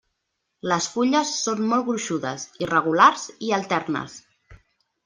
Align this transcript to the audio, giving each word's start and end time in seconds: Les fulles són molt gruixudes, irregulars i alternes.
Les 0.71 0.87
fulles 0.93 1.33
són 1.49 1.61
molt 1.73 1.87
gruixudes, 1.91 2.47
irregulars 2.67 3.31
i 3.51 3.57
alternes. 3.61 4.19